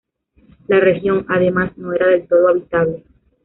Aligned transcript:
La 0.67 0.79
región, 0.79 1.27
además, 1.29 1.77
no 1.77 1.93
era 1.93 2.07
del 2.07 2.27
todo 2.27 2.47
habitable. 2.49 3.03